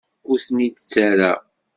[0.29, 1.39] Ur ten-id-ttarraɣ.